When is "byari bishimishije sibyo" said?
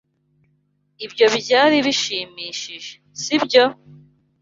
1.37-3.63